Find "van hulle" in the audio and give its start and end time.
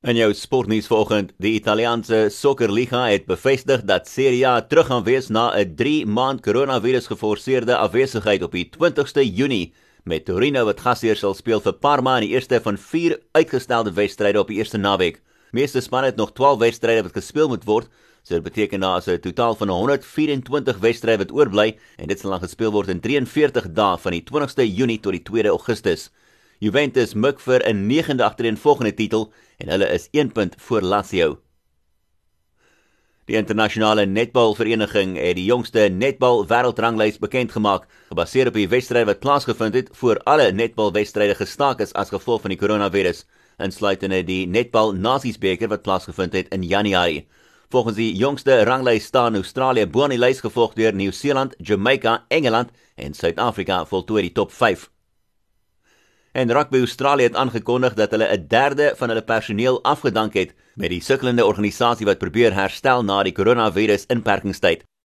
58.96-59.22